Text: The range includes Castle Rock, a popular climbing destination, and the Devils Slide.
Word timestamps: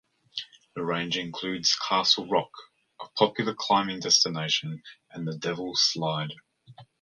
The 0.75 0.83
range 0.83 1.19
includes 1.19 1.75
Castle 1.87 2.27
Rock, 2.27 2.49
a 3.01 3.07
popular 3.19 3.53
climbing 3.53 3.99
destination, 3.99 4.81
and 5.11 5.27
the 5.27 5.37
Devils 5.37 5.79
Slide. 5.83 6.31